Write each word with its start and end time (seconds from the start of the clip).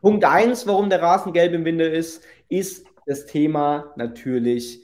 Punkt 0.00 0.24
1, 0.24 0.66
warum 0.66 0.88
der 0.88 1.02
Rasen 1.02 1.32
gelb 1.32 1.52
im 1.52 1.64
Winter 1.64 1.90
ist, 1.90 2.24
ist 2.48 2.86
das 3.06 3.26
Thema 3.26 3.92
natürlich 3.96 4.82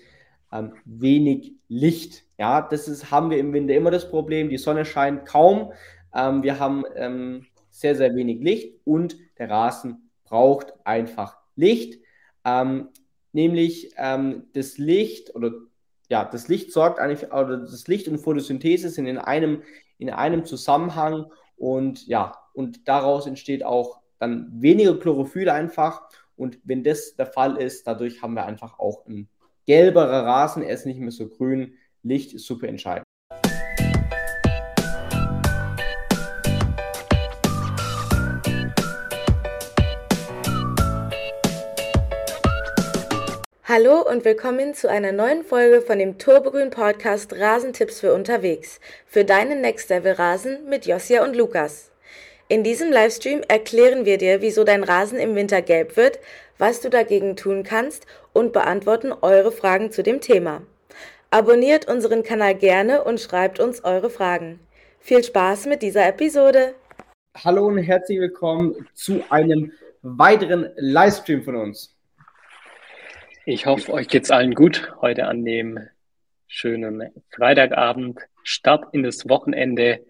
ähm, 0.53 0.75
wenig 0.85 1.55
Licht. 1.69 2.25
Ja, 2.39 2.61
das 2.61 2.87
ist, 2.87 3.11
haben 3.11 3.31
wir 3.31 3.39
im 3.39 3.53
Winter 3.53 3.75
immer 3.75 3.91
das 3.91 4.11
Problem. 4.11 4.51
Die 4.51 4.59
Sonne 4.59 4.85
scheint 4.85 5.25
kaum. 5.25 5.73
Ähm, 6.15 6.43
wir 6.43 6.59
haben 6.59 6.85
ähm, 6.97 7.47
sehr, 7.71 7.95
sehr 7.95 8.15
wenig 8.15 8.41
Licht 8.41 8.75
und 8.85 9.17
der 9.39 9.49
Rasen 9.49 10.11
braucht 10.25 10.75
einfach 10.85 11.39
Licht. 11.55 11.99
Ähm, 12.45 12.89
nämlich 13.33 13.93
ähm, 13.97 14.45
das 14.53 14.77
Licht 14.79 15.35
oder 15.35 15.53
ja, 16.09 16.25
das 16.25 16.49
Licht 16.49 16.73
sorgt 16.73 17.01
eigentlich, 17.01 17.33
oder 17.33 17.57
das 17.57 17.89
Licht 17.89 18.07
und 18.07 18.19
Photosynthese 18.19 18.91
sind 18.91 19.07
in 19.07 19.19
einem, 19.19 19.63
in 19.99 20.11
einem 20.11 20.45
Zusammenhang 20.45 21.27
und 21.57 22.07
ja, 22.07 22.33
und 22.55 22.87
daraus 22.87 23.27
entsteht 23.27 23.65
auch 23.65 24.01
dann 24.19 24.51
weniger 24.51 24.99
Chlorophyll 24.99 25.49
einfach. 25.49 26.09
Und 26.37 26.59
wenn 26.65 26.85
das 26.85 27.17
der 27.17 27.27
Fall 27.27 27.57
ist, 27.57 27.87
dadurch 27.87 28.23
haben 28.23 28.35
wir 28.35 28.47
einfach 28.47 28.79
auch 28.79 29.07
ein 29.07 29.29
gelberer 29.67 30.25
Rasen, 30.25 30.63
er 30.63 30.75
ist 30.75 30.87
nicht 30.87 31.01
mehr 31.01 31.11
so 31.11 31.29
grün. 31.29 31.75
Licht 32.03 32.33
ist 32.35 32.47
super 32.47 32.69
entscheidend. 32.69 33.05
Hallo 43.69 44.09
und 44.09 44.25
willkommen 44.25 44.75
zu 44.75 44.89
einer 44.89 45.11
neuen 45.11 45.43
Folge 45.43 45.83
von 45.83 45.99
dem 45.99 46.19
Turbogrün 46.19 46.71
Podcast 46.71 47.33
Rasentipps 47.35 48.01
für 48.01 48.15
unterwegs. 48.15 48.81
Für 49.07 49.25
deinen 49.25 49.61
Next 49.61 49.91
Level 49.91 50.13
Rasen 50.13 50.69
mit 50.69 50.87
Josia 50.87 51.25
und 51.25 51.35
Lukas. 51.35 51.91
In 52.49 52.63
diesem 52.63 52.93
Livestream 52.93 53.43
erklären 53.49 54.05
wir 54.05 54.19
dir, 54.19 54.41
wieso 54.41 54.63
dein 54.63 54.85
Rasen 54.85 55.19
im 55.19 55.35
Winter 55.35 55.63
gelb 55.63 55.97
wird, 55.97 56.21
was 56.59 56.81
du 56.81 56.89
dagegen 56.89 57.35
tun 57.35 57.65
kannst 57.65 58.07
und 58.33 58.53
beantworten 58.53 59.13
eure 59.13 59.51
Fragen 59.51 59.91
zu 59.91 60.05
dem 60.05 60.21
Thema. 60.21 60.63
Abonniert 61.33 61.89
unseren 61.89 62.23
Kanal 62.23 62.55
gerne 62.55 63.03
und 63.03 63.19
schreibt 63.21 63.59
uns 63.59 63.83
eure 63.83 64.11
Fragen. 64.11 64.61
Viel 65.01 65.25
Spaß 65.25 65.67
mit 65.67 65.83
dieser 65.83 66.07
Episode. 66.07 66.75
Hallo 67.37 67.67
und 67.67 67.79
herzlich 67.79 68.21
willkommen 68.21 68.87
zu 68.95 69.25
einem 69.29 69.73
weiteren 70.03 70.71
Livestream 70.77 71.43
von 71.43 71.57
uns. 71.57 71.97
Ich 73.45 73.67
hoffe, 73.67 73.93
euch 73.93 74.07
geht's 74.07 74.31
allen 74.31 74.55
gut 74.55 74.93
heute 75.01 75.27
an 75.27 75.45
dem 75.45 75.81
schönen 76.47 77.13
Freitagabend. 77.35 78.21
Start 78.45 78.95
in 78.95 79.03
das 79.03 79.29
Wochenende. 79.29 80.07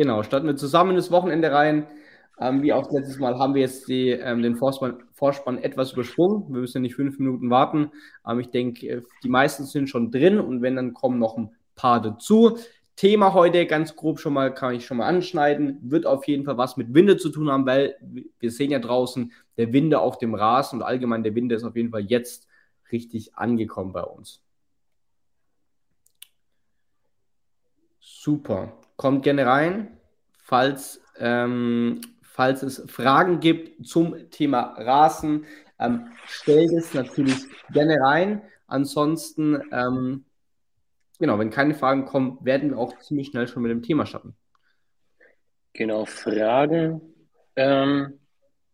Genau, 0.00 0.22
starten 0.22 0.46
wir 0.46 0.56
zusammen 0.56 0.96
ins 0.96 1.10
Wochenende 1.10 1.52
rein. 1.52 1.86
Ähm, 2.40 2.62
wie 2.62 2.72
auch 2.72 2.90
letztes 2.90 3.18
Mal 3.18 3.38
haben 3.38 3.52
wir 3.52 3.60
jetzt 3.60 3.86
die, 3.86 4.08
ähm, 4.08 4.40
den 4.40 4.56
Vorspann, 4.56 5.02
Vorspann, 5.12 5.58
etwas 5.58 5.92
übersprungen. 5.92 6.46
Wir 6.48 6.62
müssen 6.62 6.80
nicht 6.80 6.94
fünf 6.94 7.18
Minuten 7.18 7.50
warten. 7.50 7.92
Ähm, 8.26 8.40
ich 8.40 8.48
denke, 8.48 8.88
äh, 8.88 9.02
die 9.22 9.28
meisten 9.28 9.66
sind 9.66 9.90
schon 9.90 10.10
drin 10.10 10.40
und 10.40 10.62
wenn, 10.62 10.76
dann 10.76 10.94
kommen 10.94 11.18
noch 11.18 11.36
ein 11.36 11.54
paar 11.74 12.00
dazu. 12.00 12.56
Thema 12.96 13.34
heute 13.34 13.66
ganz 13.66 13.94
grob 13.94 14.20
schon 14.20 14.32
mal, 14.32 14.54
kann 14.54 14.74
ich 14.74 14.86
schon 14.86 14.96
mal 14.96 15.06
anschneiden, 15.06 15.78
wird 15.82 16.06
auf 16.06 16.26
jeden 16.26 16.46
Fall 16.46 16.56
was 16.56 16.78
mit 16.78 16.94
Winde 16.94 17.18
zu 17.18 17.28
tun 17.28 17.50
haben, 17.50 17.66
weil 17.66 17.96
wir 18.38 18.50
sehen 18.50 18.70
ja 18.70 18.78
draußen, 18.78 19.32
der 19.58 19.74
Winde 19.74 20.00
auf 20.00 20.16
dem 20.16 20.34
Rasen 20.34 20.78
und 20.78 20.82
allgemein 20.82 21.24
der 21.24 21.34
Winde 21.34 21.56
ist 21.56 21.64
auf 21.64 21.76
jeden 21.76 21.90
Fall 21.90 22.06
jetzt 22.06 22.48
richtig 22.90 23.36
angekommen 23.36 23.92
bei 23.92 24.02
uns. 24.02 24.40
Super. 28.00 28.79
Kommt 29.00 29.22
gerne 29.22 29.46
rein, 29.46 29.96
falls, 30.36 31.00
ähm, 31.16 32.02
falls 32.20 32.62
es 32.62 32.84
Fragen 32.86 33.40
gibt 33.40 33.86
zum 33.86 34.28
Thema 34.30 34.74
Rasen. 34.76 35.46
Ähm, 35.78 36.08
stellt 36.26 36.70
es 36.72 36.92
natürlich 36.92 37.46
gerne 37.72 37.96
rein. 37.98 38.42
Ansonsten 38.66 39.62
ähm, 39.72 40.26
genau, 41.18 41.38
wenn 41.38 41.48
keine 41.48 41.72
Fragen 41.72 42.04
kommen, 42.04 42.44
werden 42.44 42.72
wir 42.72 42.76
auch 42.76 42.98
ziemlich 42.98 43.28
schnell 43.28 43.48
schon 43.48 43.62
mit 43.62 43.70
dem 43.70 43.80
Thema 43.80 44.04
starten. 44.04 44.36
Genau, 45.72 46.04
Fragen. 46.04 47.00
Ähm, 47.56 48.20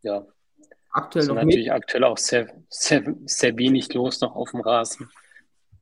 ja. 0.02 0.26
Aktuell 0.90 1.26
noch 1.26 1.36
natürlich 1.36 1.66
nicht. 1.66 1.72
aktuell 1.72 2.02
auch 2.02 2.18
sehr, 2.18 2.48
sehr, 2.68 3.14
sehr 3.26 3.56
wenig 3.56 3.94
los 3.94 4.20
noch 4.22 4.34
auf 4.34 4.50
dem 4.50 4.60
Rasen. 4.60 5.08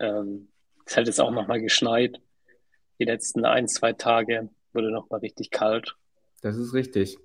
Ähm, 0.00 0.48
es 0.84 0.98
hat 0.98 1.06
jetzt 1.06 1.18
auch 1.18 1.30
nochmal 1.30 1.62
geschneit. 1.62 2.20
Die 2.98 3.04
letzten 3.04 3.44
ein, 3.44 3.68
zwei 3.68 3.92
Tage 3.92 4.48
wurde 4.72 4.90
nochmal 4.90 5.20
richtig 5.20 5.50
kalt. 5.50 5.96
Das 6.42 6.56
ist 6.56 6.74
richtig. 6.74 7.18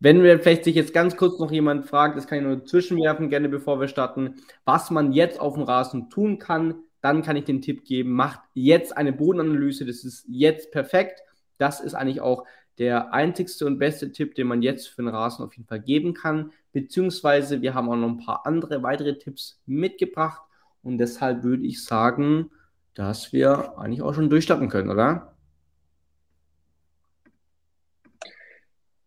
Wenn 0.00 0.22
wir 0.22 0.38
vielleicht 0.38 0.64
sich 0.64 0.76
jetzt 0.76 0.94
ganz 0.94 1.16
kurz 1.16 1.40
noch 1.40 1.50
jemand 1.50 1.86
fragt, 1.86 2.16
das 2.16 2.26
kann 2.26 2.38
ich 2.38 2.44
nur 2.44 2.64
zwischenwerfen, 2.64 3.30
gerne 3.30 3.48
bevor 3.48 3.80
wir 3.80 3.88
starten, 3.88 4.36
was 4.64 4.90
man 4.90 5.12
jetzt 5.12 5.40
auf 5.40 5.54
dem 5.54 5.64
Rasen 5.64 6.08
tun 6.08 6.38
kann, 6.38 6.84
dann 7.00 7.22
kann 7.22 7.36
ich 7.36 7.44
den 7.44 7.62
Tipp 7.62 7.84
geben, 7.84 8.12
macht 8.12 8.40
jetzt 8.54 8.96
eine 8.96 9.12
Bodenanalyse, 9.12 9.84
das 9.84 10.04
ist 10.04 10.24
jetzt 10.28 10.70
perfekt. 10.70 11.22
Das 11.58 11.80
ist 11.80 11.94
eigentlich 11.94 12.20
auch 12.20 12.44
der 12.78 13.12
einzigste 13.12 13.66
und 13.66 13.78
beste 13.78 14.12
Tipp, 14.12 14.36
den 14.36 14.46
man 14.46 14.62
jetzt 14.62 14.88
für 14.88 15.02
den 15.02 15.08
Rasen 15.08 15.44
auf 15.44 15.56
jeden 15.56 15.68
Fall 15.68 15.80
geben 15.80 16.14
kann. 16.14 16.52
Beziehungsweise 16.72 17.60
wir 17.60 17.74
haben 17.74 17.88
auch 17.88 17.96
noch 17.96 18.08
ein 18.08 18.24
paar 18.24 18.46
andere 18.46 18.82
weitere 18.84 19.18
Tipps 19.18 19.60
mitgebracht 19.66 20.42
und 20.82 20.98
deshalb 20.98 21.42
würde 21.42 21.64
ich 21.66 21.84
sagen, 21.84 22.50
dass 22.98 23.32
wir 23.32 23.78
eigentlich 23.78 24.02
auch 24.02 24.12
schon 24.12 24.28
durchstarten 24.28 24.68
können, 24.68 24.90
oder? 24.90 25.32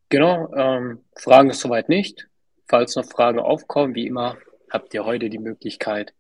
Genau, 0.08 0.50
ähm, 0.56 1.04
Fragen 1.18 1.50
ist 1.50 1.60
soweit 1.60 1.90
nicht. 1.90 2.30
Falls 2.70 2.96
noch 2.96 3.04
Fragen 3.04 3.40
aufkommen, 3.40 3.94
wie 3.94 4.08
immer, 4.08 4.38
habt 4.70 4.94
ihr 4.94 5.04
heute 5.04 5.30
die 5.30 5.40
Möglichkeit, 5.40 6.14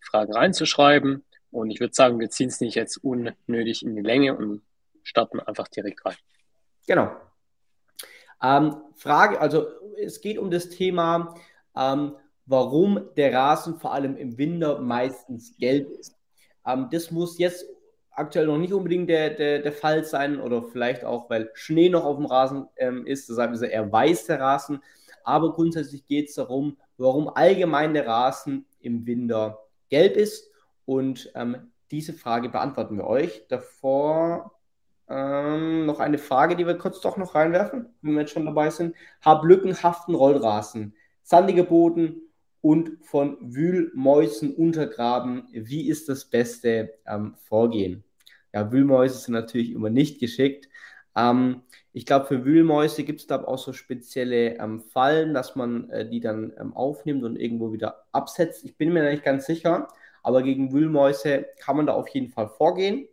Fragen 0.00 0.34
reinzuschreiben. 0.34 1.24
Und 1.50 1.70
ich 1.70 1.80
würde 1.80 1.94
sagen, 1.94 2.20
wir 2.20 2.28
ziehen 2.28 2.48
es 2.48 2.60
nicht 2.60 2.74
jetzt 2.74 2.98
unnötig 2.98 3.82
in 3.82 3.96
die 3.96 4.02
Länge 4.02 4.36
und 4.36 4.60
starten 5.02 5.40
einfach 5.40 5.68
direkt 5.68 6.04
rein. 6.04 6.16
Genau. 6.86 7.10
Ähm, 8.42 8.76
Frage, 8.96 9.40
also 9.40 9.66
es 9.96 10.20
geht 10.20 10.36
um 10.36 10.50
das 10.50 10.68
Thema, 10.68 11.34
ähm, 11.74 12.16
warum 12.44 13.08
der 13.16 13.32
Rasen 13.32 13.78
vor 13.78 13.94
allem 13.94 14.14
im 14.18 14.36
Winter 14.36 14.78
meistens 14.78 15.56
gelb 15.56 15.88
ist. 15.92 16.17
Ähm, 16.68 16.88
das 16.90 17.10
muss 17.10 17.38
jetzt 17.38 17.64
aktuell 18.10 18.46
noch 18.46 18.58
nicht 18.58 18.72
unbedingt 18.72 19.08
der, 19.08 19.30
der, 19.30 19.60
der 19.60 19.72
Fall 19.72 20.04
sein 20.04 20.40
oder 20.40 20.62
vielleicht 20.62 21.04
auch, 21.04 21.30
weil 21.30 21.50
Schnee 21.54 21.88
noch 21.88 22.04
auf 22.04 22.16
dem 22.16 22.26
Rasen 22.26 22.66
ähm, 22.76 23.06
ist, 23.06 23.28
deshalb 23.28 23.52
ist 23.52 23.62
er 23.62 23.70
eher 23.70 23.90
weiß, 23.90 24.26
der 24.26 24.40
Rasen. 24.40 24.82
Aber 25.24 25.52
grundsätzlich 25.52 26.06
geht 26.06 26.28
es 26.28 26.34
darum, 26.34 26.76
warum 26.96 27.28
allgemein 27.28 27.94
der 27.94 28.06
Rasen 28.06 28.66
im 28.80 29.06
Winter 29.06 29.58
gelb 29.88 30.16
ist. 30.16 30.50
Und 30.84 31.30
ähm, 31.34 31.70
diese 31.90 32.12
Frage 32.12 32.48
beantworten 32.48 32.96
wir 32.96 33.06
euch. 33.06 33.46
Davor 33.48 34.52
ähm, 35.08 35.86
noch 35.86 36.00
eine 36.00 36.18
Frage, 36.18 36.56
die 36.56 36.66
wir 36.66 36.76
kurz 36.76 37.00
doch 37.00 37.16
noch 37.16 37.34
reinwerfen, 37.34 37.94
wenn 38.02 38.14
wir 38.14 38.20
jetzt 38.22 38.32
schon 38.32 38.46
dabei 38.46 38.70
sind. 38.70 38.94
Hab 39.22 39.44
lückenhaften 39.44 40.14
Rollrasen, 40.14 40.94
sandiger 41.22 41.64
Boden 41.64 42.27
und 42.60 42.98
von 43.02 43.38
Wühlmäusen 43.40 44.54
untergraben. 44.54 45.48
Wie 45.52 45.88
ist 45.88 46.08
das 46.08 46.24
beste 46.24 46.94
ähm, 47.06 47.34
Vorgehen? 47.44 48.04
Ja, 48.52 48.72
Wühlmäuse 48.72 49.18
sind 49.18 49.34
natürlich 49.34 49.72
immer 49.72 49.90
nicht 49.90 50.18
geschickt. 50.20 50.68
Ähm, 51.16 51.62
ich 51.92 52.06
glaube, 52.06 52.26
für 52.26 52.44
Wühlmäuse 52.44 53.04
gibt 53.04 53.20
es 53.20 53.26
da 53.26 53.42
auch 53.44 53.58
so 53.58 53.72
spezielle 53.72 54.56
ähm, 54.58 54.80
Fallen, 54.80 55.34
dass 55.34 55.56
man 55.56 55.90
äh, 55.90 56.08
die 56.08 56.20
dann 56.20 56.52
ähm, 56.58 56.74
aufnimmt 56.74 57.24
und 57.24 57.36
irgendwo 57.36 57.72
wieder 57.72 58.06
absetzt. 58.12 58.64
Ich 58.64 58.76
bin 58.76 58.92
mir 58.92 59.08
nicht 59.08 59.24
ganz 59.24 59.46
sicher, 59.46 59.88
aber 60.22 60.42
gegen 60.42 60.72
Wühlmäuse 60.72 61.46
kann 61.58 61.76
man 61.76 61.86
da 61.86 61.94
auf 61.94 62.08
jeden 62.08 62.28
Fall 62.28 62.48
vorgehen. 62.48 63.08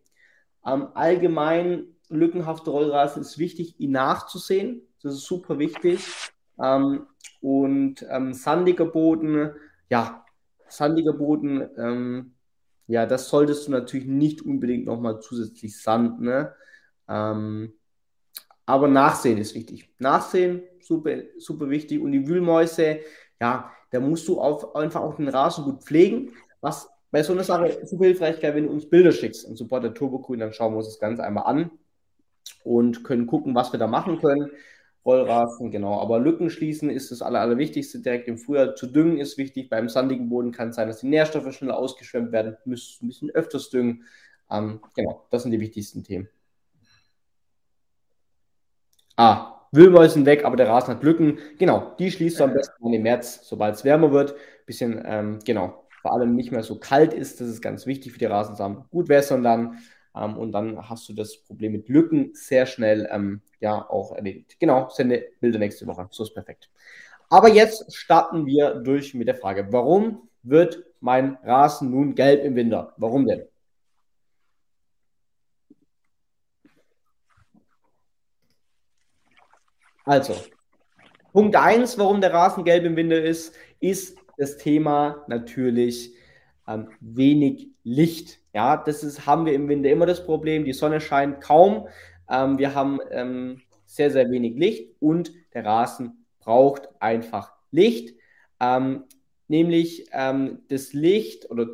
Ähm, 0.66 0.88
allgemein, 0.94 1.96
lückenhafte 2.10 2.70
Rollrasen 2.70 3.22
ist 3.22 3.38
wichtig, 3.40 3.80
ihn 3.80 3.92
nachzusehen. 3.92 4.82
Das 5.02 5.14
ist 5.14 5.26
super 5.26 5.60
wichtig. 5.60 6.00
Ähm, 6.62 7.08
und 7.42 8.06
ähm, 8.10 8.34
sandiger 8.34 8.86
Boden, 8.86 9.52
ja, 9.90 10.26
sandiger 10.68 11.14
Boden, 11.14 11.70
ähm, 11.78 12.36
ja, 12.88 13.06
das 13.06 13.30
solltest 13.30 13.68
du 13.68 13.72
natürlich 13.72 14.08
nicht 14.08 14.42
unbedingt 14.44 14.86
nochmal 14.86 15.20
zusätzlich 15.20 15.82
sanden. 15.82 16.26
Ne? 16.26 16.54
Ähm, 17.08 17.74
aber 18.66 18.88
Nachsehen 18.88 19.38
ist 19.38 19.56
wichtig. 19.56 19.90
Nachsehen, 20.00 20.64
super, 20.82 21.18
super 21.38 21.70
wichtig. 21.70 22.02
Und 22.02 22.12
die 22.12 22.28
Wühlmäuse, 22.28 23.00
ja, 23.40 23.72
da 23.92 24.00
musst 24.00 24.28
du 24.28 24.40
auf, 24.40 24.76
einfach 24.76 25.02
auch 25.02 25.16
den 25.16 25.30
Rasen 25.30 25.64
gut 25.64 25.84
pflegen. 25.84 26.34
Was 26.62 26.90
bei 27.12 27.24
so 27.24 27.34
einer 27.34 27.44
Sache 27.44 27.86
super 27.86 28.06
hilfreich 28.06 28.42
wäre, 28.42 28.56
wenn 28.56 28.66
du 28.66 28.72
uns 28.72 28.90
Bilder 28.90 29.12
schickst 29.12 29.46
und 29.46 29.58
Support 29.58 29.84
der 29.84 29.94
Turbo 29.94 30.20
Grün, 30.20 30.40
dann 30.40 30.54
schauen 30.54 30.74
wir 30.74 30.78
uns 30.78 30.88
das 30.88 31.00
Ganze 31.00 31.24
einmal 31.24 31.46
an 31.46 31.72
und 32.64 33.04
können 33.04 33.28
gucken, 33.28 33.56
was 33.56 33.72
wir 33.72 33.80
da 33.80 33.88
machen 33.88 34.20
können. 34.20 34.52
Rollrasen, 35.06 35.70
genau. 35.72 36.00
Aber 36.00 36.20
Lücken 36.20 36.50
schließen 36.50 36.90
ist 36.90 37.12
das 37.12 37.22
Aller, 37.22 37.40
Allerwichtigste. 37.42 38.00
Direkt 38.00 38.28
im 38.28 38.38
Frühjahr 38.38 38.76
zu 38.76 38.88
düngen 38.88 39.18
ist 39.20 39.38
wichtig. 39.38 39.70
Beim 39.70 39.88
sandigen 39.88 40.30
Boden 40.30 40.52
kann 40.52 40.70
es 40.70 40.76
sein, 40.76 40.88
dass 40.88 41.00
die 41.02 41.08
Nährstoffe 41.08 41.54
schneller 41.54 41.78
ausgeschwemmt 41.78 42.32
werden. 42.32 42.58
Müssen 42.66 43.06
ein 43.06 43.08
bisschen 43.10 43.30
öfters 43.32 43.70
düngen. 43.70 44.04
Ähm, 44.50 44.82
genau, 44.96 45.28
das 45.32 45.44
sind 45.44 45.52
die 45.52 45.60
wichtigsten 45.60 46.04
Themen. 46.04 46.28
Ah, 49.18 49.68
Wühlmäusen 49.72 50.26
weg, 50.26 50.44
aber 50.46 50.56
der 50.56 50.68
Rasen 50.68 50.96
hat 50.96 51.04
Lücken. 51.04 51.40
Genau, 51.58 51.96
die 52.00 52.12
schließt 52.12 52.40
du 52.40 52.46
am 52.46 52.54
besten 52.54 52.94
im 52.94 53.04
März, 53.04 53.42
sobald 53.44 53.76
es 53.76 53.84
wärmer 53.86 54.12
wird. 54.12 54.36
Bisschen, 54.66 55.02
ähm, 55.06 55.40
genau, 55.46 55.86
vor 56.02 56.14
allem 56.14 56.36
nicht 56.36 56.52
mehr 56.52 56.64
so 56.64 56.80
kalt 56.80 57.14
ist. 57.14 57.42
Das 57.42 57.48
ist 57.48 57.62
ganz 57.62 57.86
wichtig 57.86 58.12
für 58.12 58.20
die 58.20 58.26
Rasensamen. 58.26 58.86
Gut 58.92 59.10
wässern 59.10 59.44
dann. 59.44 59.80
Ähm, 60.16 60.38
und 60.38 60.52
dann 60.52 60.90
hast 60.90 61.10
du 61.10 61.14
das 61.14 61.38
Problem 61.38 61.74
mit 61.74 61.90
Lücken 61.90 62.32
sehr 62.34 62.66
schnell 62.66 63.08
ähm, 63.12 63.42
ja 63.60 63.88
auch 63.90 64.14
erledigt. 64.14 64.60
Genau, 64.60 64.90
sende 64.90 65.26
Bilder 65.40 65.60
nächste 65.60 65.86
Woche. 65.88 66.08
So 66.12 66.24
ist 66.24 66.34
perfekt. 66.34 66.70
Aber 67.30 67.50
jetzt 67.50 67.94
starten 67.96 68.46
wir 68.46 68.76
durch 68.76 69.14
mit 69.14 69.28
der 69.28 69.36
Frage, 69.36 69.68
warum 69.72 70.30
wird 70.44 70.84
mein 71.00 71.38
Rasen 71.44 71.92
nun 71.92 72.16
gelb 72.16 72.44
im 72.44 72.56
Winter? 72.56 72.94
Warum 72.98 73.26
denn? 73.26 73.44
Also, 80.06 80.36
Punkt 81.34 81.56
1, 81.56 81.98
warum 81.98 82.22
der 82.22 82.32
Rasen 82.32 82.64
gelb 82.64 82.86
im 82.86 82.96
Winter 82.96 83.22
ist, 83.22 83.56
ist 83.80 84.18
das 84.38 84.58
Thema 84.58 85.26
natürlich 85.28 86.14
ähm, 86.68 86.90
wenig 87.00 87.70
Licht. 87.84 88.40
Ja, 88.56 88.78
das 88.78 89.04
ist, 89.04 89.26
haben 89.26 89.46
wir 89.46 89.52
im 89.52 89.68
Winter 89.68 89.90
immer 89.90 90.06
das 90.06 90.26
Problem. 90.26 90.64
Die 90.64 90.72
Sonne 90.72 91.02
scheint 91.02 91.42
kaum. 91.42 91.90
Ähm, 92.30 92.58
wir 92.58 92.74
haben 92.74 93.02
ähm, 93.12 93.62
sehr, 93.86 94.10
sehr 94.12 94.32
wenig 94.32 94.56
Licht 94.56 94.96
und 95.02 95.34
der 95.54 95.66
Rasen 95.66 96.26
braucht 96.40 96.88
einfach 97.02 97.52
Licht. 97.72 98.16
Ähm, 98.62 99.04
nämlich 99.50 100.08
ähm, 100.14 100.64
das 100.70 100.94
Licht 100.94 101.52
oder 101.52 101.68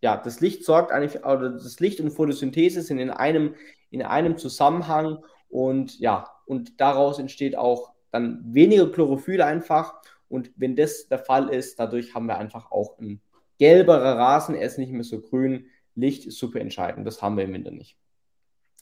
ja, 0.00 0.16
das 0.16 0.40
Licht 0.40 0.64
sorgt 0.64 0.90
eigentlich, 0.90 1.22
oder 1.22 1.50
das 1.50 1.78
Licht 1.80 2.00
und 2.00 2.10
Photosynthese 2.10 2.80
sind 2.80 2.98
in 2.98 3.10
einem, 3.10 3.54
in 3.90 4.00
einem 4.00 4.38
Zusammenhang 4.38 5.18
und 5.50 6.00
ja, 6.00 6.30
und 6.46 6.80
daraus 6.80 7.18
entsteht 7.18 7.58
auch 7.58 7.92
dann 8.10 8.40
weniger 8.42 8.90
Chlorophyll 8.90 9.42
einfach. 9.42 10.00
Und 10.30 10.50
wenn 10.56 10.76
das 10.76 11.08
der 11.08 11.18
Fall 11.18 11.50
ist, 11.50 11.78
dadurch 11.78 12.14
haben 12.14 12.24
wir 12.24 12.38
einfach 12.38 12.70
auch 12.70 12.98
ein 12.98 13.20
gelberer 13.58 14.16
Rasen, 14.16 14.54
er 14.54 14.66
ist 14.66 14.78
nicht 14.78 14.92
mehr 14.92 15.04
so 15.04 15.20
grün. 15.20 15.66
Licht 15.94 16.26
ist 16.26 16.38
super 16.38 16.60
entscheidend, 16.60 17.06
das 17.06 17.22
haben 17.22 17.36
wir 17.36 17.44
im 17.44 17.52
Winter 17.52 17.70
nicht. 17.70 17.96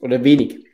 Oder 0.00 0.24
wenig. 0.24 0.64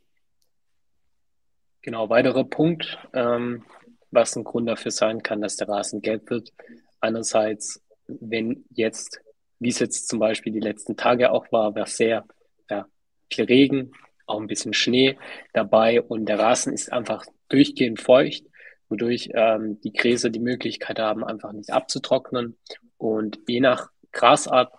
Genau, 1.83 2.09
weiterer 2.09 2.45
Punkt, 2.45 2.99
ähm, 3.13 3.65
was 4.11 4.37
ein 4.37 4.45
Grund 4.45 4.69
dafür 4.69 4.91
sein 4.91 5.23
kann, 5.23 5.41
dass 5.41 5.57
der 5.57 5.69
Rasen 5.69 6.01
gelb 6.01 6.31
wird. 6.31 6.53
Einerseits, 7.01 7.83
wenn 8.07 8.65
jetzt, 8.71 9.21
wie 9.59 9.69
es 9.69 9.79
jetzt 9.79 10.09
zum 10.09 10.19
Beispiel 10.19 10.53
die 10.53 10.61
letzten 10.61 10.97
Tage 10.97 11.31
auch 11.31 11.51
war, 11.53 11.75
war 11.75 11.87
sehr 11.87 12.27
ja, 12.69 12.87
viel 13.33 13.45
Regen, 13.45 13.93
auch 14.27 14.41
ein 14.41 14.47
bisschen 14.47 14.73
Schnee 14.73 15.17
dabei 15.53 16.03
und 16.03 16.27
der 16.27 16.39
Rasen 16.39 16.73
ist 16.73 16.93
einfach 16.93 17.25
durchgehend 17.49 18.01
feucht, 18.01 18.45
wodurch 18.89 19.31
ähm, 19.35 19.81
die 19.81 19.93
Gräser 19.93 20.31
die 20.31 20.41
Möglichkeit 20.41 20.99
haben, 20.99 21.25
einfach 21.25 21.53
nicht 21.53 21.71
abzutrocknen. 21.71 22.57
Und 22.99 23.39
je 23.47 23.61
nach 23.61 23.91
Grasart 24.13 24.73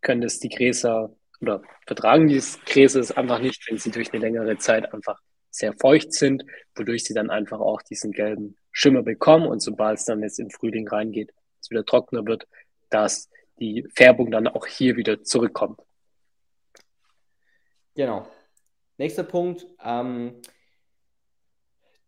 können 0.00 0.22
es 0.22 0.40
die 0.40 0.48
Gräser 0.48 1.14
oder 1.40 1.62
vertragen 1.86 2.28
die 2.28 2.42
Gräser 2.66 3.00
es 3.00 3.12
einfach 3.12 3.38
nicht, 3.38 3.68
wenn 3.68 3.78
sie 3.78 3.90
durch 3.90 4.12
eine 4.12 4.20
längere 4.20 4.56
Zeit 4.58 4.92
einfach 4.92 5.20
sehr 5.50 5.72
feucht 5.74 6.12
sind, 6.12 6.44
wodurch 6.74 7.04
sie 7.04 7.14
dann 7.14 7.30
einfach 7.30 7.60
auch 7.60 7.82
diesen 7.82 8.12
gelben 8.12 8.56
Schimmer 8.70 9.02
bekommen 9.02 9.46
und 9.46 9.60
sobald 9.60 9.98
es 9.98 10.04
dann 10.04 10.22
jetzt 10.22 10.38
im 10.38 10.50
Frühling 10.50 10.86
reingeht, 10.88 11.32
es 11.60 11.70
wieder 11.70 11.84
trockener 11.84 12.26
wird, 12.26 12.46
dass 12.90 13.28
die 13.58 13.86
Färbung 13.94 14.30
dann 14.30 14.46
auch 14.46 14.66
hier 14.66 14.96
wieder 14.96 15.22
zurückkommt. 15.22 15.80
Genau. 17.94 18.28
Nächster 18.98 19.24
Punkt, 19.24 19.66
ähm, 19.84 20.40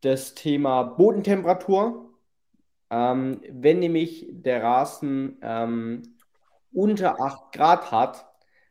das 0.01 0.35
Thema 0.35 0.83
Bodentemperatur. 0.83 2.15
Ähm, 2.91 3.41
wenn 3.49 3.79
nämlich 3.79 4.27
der 4.31 4.63
Rasen 4.63 5.39
ähm, 5.43 6.19
unter 6.73 7.21
8 7.21 7.53
Grad 7.53 7.91
hat, 7.91 8.27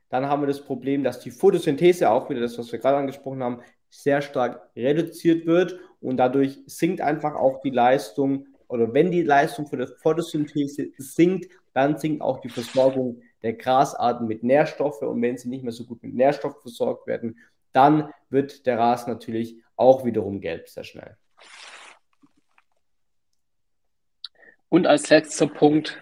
dann 0.09 0.27
haben 0.27 0.41
wir 0.41 0.47
das 0.47 0.63
Problem, 0.63 1.03
dass 1.03 1.19
die 1.19 1.31
Photosynthese 1.31 2.09
auch 2.09 2.29
wieder 2.29 2.41
das, 2.41 2.57
was 2.57 2.71
wir 2.71 2.79
gerade 2.79 2.97
angesprochen 2.97 3.43
haben, 3.43 3.61
sehr 3.89 4.21
stark 4.21 4.69
reduziert 4.75 5.45
wird 5.45 5.79
und 5.99 6.17
dadurch 6.17 6.59
sinkt 6.65 7.01
einfach 7.01 7.35
auch 7.35 7.61
die 7.61 7.69
Leistung 7.69 8.47
oder 8.67 8.93
wenn 8.93 9.11
die 9.11 9.23
Leistung 9.23 9.67
für 9.67 9.77
die 9.77 9.87
Photosynthese 9.87 10.89
sinkt, 10.97 11.51
dann 11.73 11.97
sinkt 11.97 12.21
auch 12.21 12.39
die 12.39 12.49
Versorgung 12.49 13.21
der 13.41 13.53
Grasarten 13.53 14.27
mit 14.27 14.43
Nährstoffen 14.43 15.07
und 15.07 15.21
wenn 15.21 15.37
sie 15.37 15.49
nicht 15.49 15.63
mehr 15.63 15.71
so 15.71 15.85
gut 15.85 16.03
mit 16.03 16.13
Nährstoffen 16.13 16.61
versorgt 16.61 17.07
werden, 17.07 17.39
dann 17.71 18.11
wird 18.29 18.65
der 18.65 18.77
Rasen 18.77 19.11
natürlich 19.11 19.57
auch 19.75 20.05
wiederum 20.05 20.41
gelb 20.41 20.67
sehr 20.67 20.83
schnell. 20.83 21.17
Und 24.69 24.85
als 24.85 25.09
letzter 25.09 25.47
Punkt, 25.47 25.99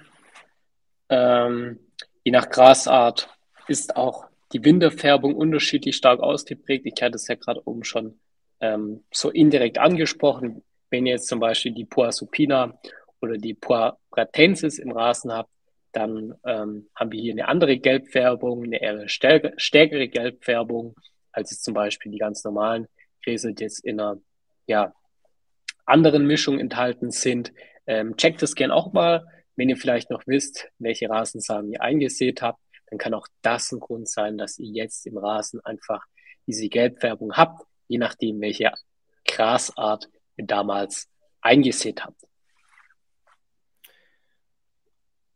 ähm, 1.10 1.80
je 2.28 2.32
nach 2.32 2.50
Grasart 2.50 3.30
ist 3.70 3.96
auch 3.96 4.26
die 4.52 4.62
Winterfärbung 4.62 5.34
unterschiedlich 5.34 5.96
stark 5.96 6.20
ausgeprägt. 6.20 6.86
Ich 6.86 7.02
hatte 7.02 7.16
es 7.16 7.30
ja 7.30 7.36
gerade 7.36 7.62
oben 7.64 7.86
schon 7.86 8.20
ähm, 8.60 9.06
so 9.14 9.30
indirekt 9.30 9.78
angesprochen. 9.78 10.62
Wenn 10.90 11.06
ihr 11.06 11.14
jetzt 11.14 11.30
zum 11.30 11.40
Beispiel 11.40 11.72
die 11.72 11.86
Poa 11.86 12.12
supina 12.12 12.78
oder 13.22 13.38
die 13.38 13.54
Poa 13.54 13.98
pratensis 14.12 14.78
im 14.78 14.92
Rasen 14.92 15.32
habt, 15.32 15.50
dann 15.94 16.36
ähm, 16.46 16.90
haben 16.94 17.14
wir 17.14 17.22
hier 17.22 17.32
eine 17.32 17.48
andere 17.48 17.78
Gelbfärbung, 17.78 18.66
eine 18.66 18.82
eher 18.82 19.08
stärkere 19.08 20.10
Gelbfärbung 20.10 20.98
als 21.32 21.52
jetzt 21.52 21.64
zum 21.64 21.76
Beispiel 21.76 22.12
die 22.12 22.18
ganz 22.18 22.44
normalen 22.44 22.90
Gräser, 23.24 23.54
die 23.54 23.64
jetzt 23.64 23.86
in 23.86 24.02
einer 24.02 24.18
ja, 24.66 24.94
anderen 25.86 26.28
Mischung 26.28 26.60
enthalten 26.60 27.10
sind. 27.10 27.54
Ähm, 27.86 28.18
checkt 28.18 28.42
das 28.42 28.54
gern 28.54 28.72
auch 28.72 28.92
mal, 28.92 29.26
wenn 29.58 29.70
ihr 29.70 29.76
vielleicht 29.76 30.10
noch 30.10 30.24
wisst, 30.26 30.70
welche 30.80 31.10
Rasensamen 31.10 31.74
ihr 31.74 31.82
eingesät 31.82 32.42
habt, 32.42 32.62
dann 32.90 33.00
kann 33.00 33.14
auch 33.14 33.28
das 33.42 33.72
ein 33.72 33.80
Grund 33.80 34.08
sein, 34.08 34.38
dass 34.38 34.58
ihr 34.60 34.70
jetzt 34.70 35.06
im 35.06 35.18
Rasen 35.18 35.60
einfach 35.66 36.06
diese 36.46 36.70
Gelbfärbung 36.70 37.34
habt, 37.34 37.66
je 37.90 37.98
nachdem, 37.98 38.40
welche 38.40 38.72
Grasart 39.26 40.10
ihr 40.38 40.46
damals 40.46 41.10
eingesät 41.42 42.06
habt. 42.06 42.22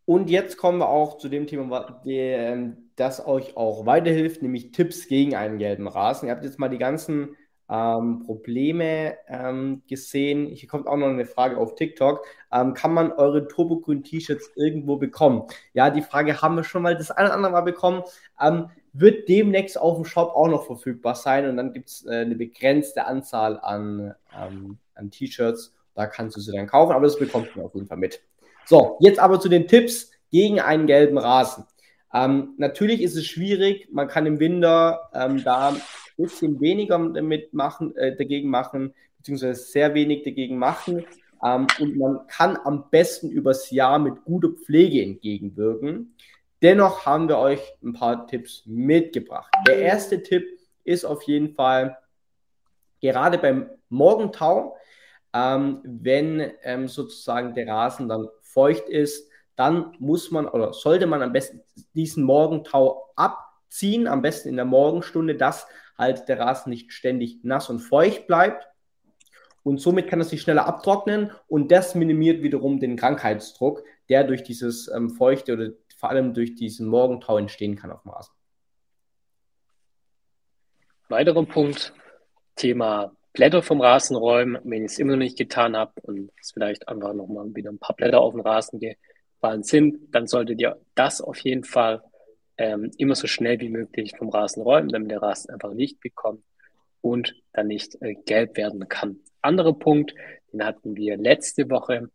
Und 0.06 0.30
jetzt 0.30 0.58
kommen 0.58 0.80
wir 0.80 0.90
auch 0.90 1.18
zu 1.18 1.30
dem 1.30 1.48
Thema, 1.48 2.02
ähm, 2.06 2.92
das 2.96 3.26
euch 3.26 3.56
auch 3.56 3.86
weiterhilft, 3.86 4.42
nämlich 4.42 4.72
Tipps 4.72 5.08
gegen 5.08 5.36
einen 5.36 5.58
gelben 5.58 5.88
Rasen. 5.88 6.28
Ihr 6.28 6.36
habt 6.36 6.44
jetzt 6.44 6.60
mal 6.60 6.70
die 6.70 6.78
ganzen 6.78 7.36
ähm, 7.72 8.24
Probleme 8.26 9.18
ähm, 9.30 9.82
gesehen. 9.88 10.48
Hier 10.48 10.68
kommt 10.68 10.88
auch 10.88 10.98
noch 10.98 11.08
eine 11.08 11.26
Frage 11.26 11.58
auf 11.58 11.76
TikTok. 11.76 12.26
Ähm, 12.52 12.74
kann 12.74 12.94
man 12.94 13.14
eure 13.14 13.48
Turbogrün-T-Shirts 13.48 14.52
irgendwo 14.56 14.98
bekommen? 14.98 15.44
Ja, 15.74 15.90
die 15.90 16.02
Frage 16.02 16.42
haben 16.42 16.56
wir 16.58 16.66
schon 16.66 16.84
mal 16.84 16.98
das 16.98 17.12
eine 17.12 17.30
oder 17.30 17.36
andere 17.36 17.54
Mal 17.54 17.62
bekommen. 17.62 18.04
Ähm, 18.42 18.70
wird 18.92 19.30
demnächst 19.30 19.80
auf 19.80 19.96
dem 19.96 20.04
Shop 20.04 20.34
auch 20.36 20.50
noch 20.50 20.66
verfügbar 20.66 21.16
sein 21.16 21.48
und 21.48 21.56
dann 21.56 21.72
gibt 21.72 21.88
es 21.88 22.06
äh, 22.06 22.18
eine 22.18 22.36
begrenzte 22.36 23.06
Anzahl 23.06 23.58
an, 23.58 24.14
ähm, 24.38 24.78
an 24.96 25.10
T-Shirts. 25.10 25.74
Da 25.96 26.08
kannst 26.08 26.36
du 26.36 26.42
sie 26.42 26.52
dann 26.52 26.68
kaufen, 26.68 26.92
aber 26.92 27.06
das 27.06 27.18
bekommst 27.18 27.52
du 27.56 27.62
auf 27.62 27.74
jeden 27.74 27.88
Fall 27.88 27.98
mit. 27.98 28.22
So, 28.66 28.98
jetzt 29.00 29.20
aber 29.20 29.40
zu 29.40 29.48
den 29.48 29.68
Tipps 29.68 30.12
gegen 30.30 30.60
einen 30.60 30.88
gelben 30.88 31.18
Rasen. 31.18 31.66
Ähm, 32.14 32.54
natürlich 32.58 33.02
ist 33.02 33.16
es 33.16 33.26
schwierig, 33.26 33.88
man 33.94 34.10
kann 34.10 34.26
im 34.26 34.40
Winter 34.42 35.10
da 35.14 35.74
bisschen 36.22 36.60
weniger 36.62 36.98
damit 37.10 37.54
machen, 37.54 37.96
äh, 37.96 38.16
dagegen 38.16 38.50
machen, 38.50 38.94
beziehungsweise 39.18 39.62
sehr 39.62 39.94
wenig 39.94 40.24
dagegen 40.24 40.58
machen. 40.58 41.06
Ähm, 41.44 41.68
und 41.80 41.98
man 41.98 42.28
kann 42.28 42.58
am 42.64 42.90
besten 42.90 43.30
übers 43.30 43.72
Jahr 43.72 44.00
mit 44.00 44.24
guter 44.24 44.50
Pflege 44.50 45.04
entgegenwirken. 45.04 46.16
Dennoch 46.62 47.06
haben 47.06 47.28
wir 47.28 47.40
euch 47.40 47.62
ein 47.84 47.94
paar 47.94 48.28
Tipps 48.28 48.64
mitgebracht. 48.66 49.52
Der 49.68 49.80
erste 49.80 50.22
Tipp 50.22 50.46
ist 50.84 51.06
auf 51.06 51.24
jeden 51.24 51.56
Fall, 51.56 51.98
gerade 53.02 53.38
beim 53.40 53.70
Morgentau, 53.90 54.78
ähm, 55.34 55.80
wenn 55.84 56.52
ähm, 56.64 56.88
sozusagen 56.88 57.56
der 57.56 57.68
Rasen 57.68 58.10
dann 58.10 58.28
feucht 58.42 58.88
ist, 58.90 59.30
dann 59.56 59.96
muss 60.00 60.32
man 60.32 60.48
oder 60.48 60.74
sollte 60.74 61.08
man 61.08 61.22
am 61.22 61.34
besten 61.34 61.62
diesen 61.94 62.24
Morgentau 62.24 63.12
abziehen, 63.72 64.06
am 64.08 64.22
besten 64.22 64.50
in 64.50 64.58
der 64.58 64.66
Morgenstunde, 64.66 65.36
dass 65.36 65.66
halt 65.98 66.28
der 66.28 66.40
Rasen 66.40 66.72
nicht 66.72 66.92
ständig 66.92 67.40
nass 67.44 67.70
und 67.70 67.80
feucht 67.80 68.28
bleibt. 68.28 68.68
Und 69.64 69.80
somit 69.80 70.08
kann 70.08 70.20
er 70.20 70.26
sich 70.26 70.42
schneller 70.42 70.66
abtrocknen 70.66 71.32
und 71.48 71.72
das 71.72 71.96
minimiert 71.96 72.44
wiederum 72.44 72.80
den 72.80 72.98
Krankheitsdruck, 72.98 73.84
der 74.10 74.26
durch 74.26 74.44
dieses 74.44 74.90
ähm, 74.90 75.10
Feuchte 75.10 75.54
oder 75.54 75.70
vor 75.98 76.10
allem 76.10 76.34
durch 76.34 76.56
diesen 76.56 76.88
Morgentau 76.88 77.38
entstehen 77.38 77.76
kann 77.78 77.92
auf 77.92 78.02
dem 78.02 78.12
Rasen. 78.12 78.34
Weiterer 81.08 81.46
Punkt, 81.46 81.94
Thema 82.56 83.16
Blätter 83.34 83.62
vom 83.62 83.80
Rasen 83.80 84.18
räumen, 84.18 84.60
wenn 84.64 84.82
ihr 84.82 84.88
es 84.88 85.00
immer 85.00 85.12
noch 85.12 85.20
nicht 85.20 85.38
getan 85.38 85.78
habt 85.78 86.00
und 86.04 86.32
es 86.42 86.52
vielleicht 86.52 86.90
einfach 86.90 87.14
nochmal 87.14 87.56
wieder 87.56 87.72
ein 87.72 87.80
paar 87.80 87.96
Blätter 87.96 88.20
auf 88.20 88.34
den 88.34 88.42
Rasen 88.42 88.80
gefallen 88.80 89.64
sind, 89.64 90.14
dann 90.14 90.28
solltet 90.28 90.60
ihr 90.60 90.78
das 90.96 91.22
auf 91.22 91.38
jeden 91.40 91.64
Fall 91.64 92.02
ähm, 92.62 92.92
immer 92.98 93.16
so 93.16 93.26
schnell 93.26 93.60
wie 93.60 93.70
möglich 93.70 94.14
vom 94.16 94.30
Rasen 94.30 94.62
räumen, 94.62 94.90
damit 94.90 95.10
der 95.10 95.22
Rasen 95.22 95.50
einfach 95.50 95.74
Licht 95.74 96.00
bekommt 96.00 96.44
und 97.02 97.36
dann 97.54 97.68
nicht 97.68 98.00
äh, 98.02 98.14
gelb 98.14 98.56
werden 98.56 98.88
kann. 98.88 99.20
andere 99.42 99.74
Punkt, 99.74 100.14
den 100.54 100.64
hatten 100.64 100.96
wir 100.96 101.18
letzte 101.18 101.70
Woche 101.72 102.10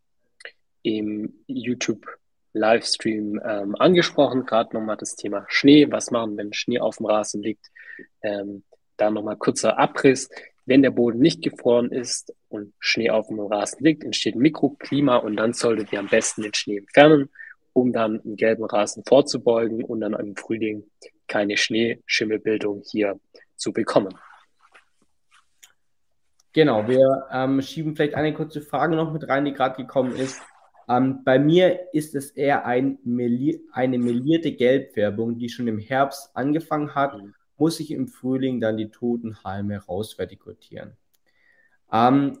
im 0.83 1.43
YouTube 1.47 2.05
Livestream 2.53 3.41
ähm, 3.45 3.75
angesprochen, 3.75 4.45
gerade 4.45 4.73
nochmal 4.73 4.95
das 4.95 5.17
Thema 5.17 5.45
Schnee. 5.49 5.91
Was 5.91 6.11
machen, 6.11 6.37
wenn 6.37 6.53
Schnee 6.53 6.79
auf 6.79 6.95
dem 6.97 7.07
Rasen 7.07 7.43
liegt? 7.43 7.67
Ähm, 8.21 8.63
da 8.95 9.11
nochmal 9.11 9.35
kurzer 9.35 9.77
Abriss. 9.77 10.29
Wenn 10.65 10.81
der 10.81 10.91
Boden 10.91 11.19
nicht 11.19 11.43
gefroren 11.43 11.91
ist 11.91 12.33
und 12.47 12.73
Schnee 12.79 13.09
auf 13.09 13.27
dem 13.27 13.41
Rasen 13.41 13.83
liegt, 13.83 14.05
entsteht 14.05 14.35
Mikroklima 14.35 15.17
und 15.17 15.35
dann 15.35 15.51
solltet 15.51 15.91
ihr 15.91 15.99
am 15.99 16.07
besten 16.07 16.41
den 16.43 16.53
Schnee 16.53 16.77
entfernen, 16.77 17.29
um 17.77 17.93
dann 17.93 18.19
einen 18.21 18.35
gelben 18.35 18.65
Rasen 18.65 19.03
vorzubeugen 19.05 19.83
und 19.83 20.01
dann 20.01 20.13
im 20.13 20.35
Frühling 20.35 20.89
keine 21.27 21.57
Schneeschimmelbildung 21.57 22.81
hier 22.89 23.19
zu 23.55 23.71
bekommen. 23.71 24.15
Genau, 26.53 26.87
wir 26.87 27.27
ähm, 27.31 27.61
schieben 27.61 27.95
vielleicht 27.95 28.15
eine 28.15 28.33
kurze 28.33 28.61
Frage 28.61 28.95
noch 28.95 29.13
mit 29.13 29.29
rein, 29.29 29.45
die 29.45 29.53
gerade 29.53 29.75
gekommen 29.75 30.15
ist. 30.15 30.41
Ähm, 30.89 31.23
bei 31.23 31.37
mir 31.37 31.93
ist 31.93 32.15
es 32.15 32.31
eher 32.31 32.65
ein 32.65 32.97
Meli 33.03 33.61
eine 33.71 33.99
melierte 33.99 34.53
Gelbfärbung, 34.53 35.37
die 35.37 35.49
schon 35.49 35.67
im 35.67 35.77
Herbst 35.77 36.35
angefangen 36.35 36.95
hat, 36.95 37.15
mhm. 37.15 37.35
muss 37.57 37.79
ich 37.79 37.91
im 37.91 38.07
Frühling 38.07 38.59
dann 38.59 38.77
die 38.77 38.89
toten 38.89 39.43
Halme 39.43 39.77
rausvertikutieren. 39.85 40.97
Ähm, 41.91 42.39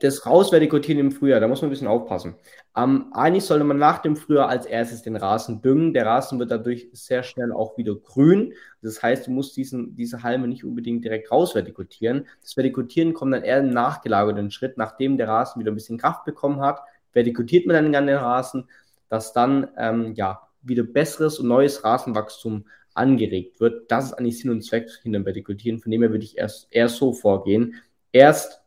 das 0.00 0.26
Rausvertikutieren 0.26 1.00
im 1.00 1.12
Frühjahr, 1.12 1.40
da 1.40 1.48
muss 1.48 1.62
man 1.62 1.68
ein 1.68 1.70
bisschen 1.70 1.88
aufpassen. 1.88 2.34
Ähm, 2.76 3.06
eigentlich 3.12 3.44
sollte 3.44 3.64
man 3.64 3.78
nach 3.78 3.98
dem 3.98 4.16
Frühjahr 4.16 4.48
als 4.48 4.66
erstes 4.66 5.02
den 5.02 5.16
Rasen 5.16 5.62
düngen. 5.62 5.94
Der 5.94 6.06
Rasen 6.06 6.38
wird 6.38 6.50
dadurch 6.50 6.88
sehr 6.92 7.22
schnell 7.22 7.52
auch 7.52 7.76
wieder 7.78 7.94
grün. 7.94 8.52
Das 8.82 9.02
heißt, 9.02 9.26
du 9.26 9.30
musst 9.30 9.56
diesen, 9.56 9.94
diese 9.96 10.22
Halme 10.22 10.48
nicht 10.48 10.64
unbedingt 10.64 11.04
direkt 11.04 11.30
rausvertikutieren. 11.30 12.26
Das 12.42 12.56
Vertikutieren 12.56 13.14
kommt 13.14 13.34
dann 13.34 13.42
eher 13.42 13.60
im 13.60 13.70
nachgelagerten 13.70 14.50
Schritt, 14.50 14.76
nachdem 14.76 15.16
der 15.16 15.28
Rasen 15.28 15.60
wieder 15.60 15.70
ein 15.70 15.76
bisschen 15.76 15.98
Kraft 15.98 16.24
bekommen 16.24 16.60
hat 16.60 16.80
vertikutiert 17.14 17.66
man 17.66 17.92
dann 17.92 18.06
den 18.06 18.16
Rasen, 18.16 18.68
dass 19.08 19.32
dann 19.32 19.68
ähm, 19.78 20.12
ja, 20.14 20.48
wieder 20.62 20.82
besseres 20.82 21.38
und 21.38 21.48
neues 21.48 21.84
Rasenwachstum 21.84 22.66
angeregt 22.92 23.60
wird. 23.60 23.90
Das 23.90 24.06
ist 24.06 24.12
eigentlich 24.12 24.38
Sinn 24.38 24.50
und 24.50 24.62
Zweck 24.62 24.88
hinter 25.02 25.20
dem 25.20 25.24
Vertikutieren. 25.24 25.80
Von 25.80 25.90
dem 25.90 26.02
her 26.02 26.10
würde 26.10 26.24
ich 26.24 26.36
erst, 26.36 26.68
erst 26.70 26.96
so 26.96 27.12
vorgehen. 27.12 27.74
Erst, 28.12 28.62